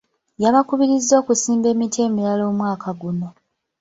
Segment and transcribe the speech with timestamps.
[0.43, 3.27] Yabakubirizza okusimba emiti emirala omwaka guno.